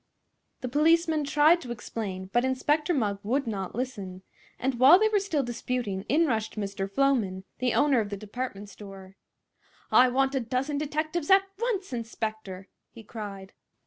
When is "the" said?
0.61-0.67, 7.59-7.75, 8.09-8.17